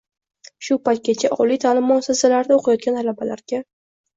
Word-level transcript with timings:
Shu 0.67 0.77
paytgacha 0.87 1.31
oliy 1.45 1.61
ta’lim 1.65 1.87
muassasalarida 1.91 2.59
o‘qiyotgan 2.59 2.99
talabalarga 3.03 3.65